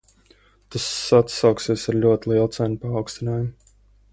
[0.75, 3.53] Tas atsauksies ar ļoti lielu cenu paaugstinājumu.